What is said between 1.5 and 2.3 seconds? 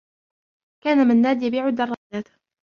الدّرّاجات.